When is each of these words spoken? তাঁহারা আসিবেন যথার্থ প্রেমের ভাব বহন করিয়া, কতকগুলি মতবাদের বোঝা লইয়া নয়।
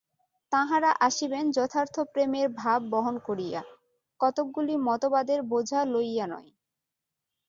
তাঁহারা 0.51 0.91
আসিবেন 0.99 1.45
যথার্থ 1.51 1.95
প্রেমের 2.13 2.47
ভাব 2.55 2.79
বহন 2.89 3.15
করিয়া, 3.19 3.61
কতকগুলি 4.19 4.75
মতবাদের 4.87 5.39
বোঝা 5.43 5.79
লইয়া 5.85 6.25
নয়। 6.27 6.49